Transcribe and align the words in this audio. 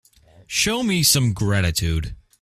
Show 0.47 0.81
me 0.81 1.03
some 1.03 1.31
gratitude. 1.31 2.15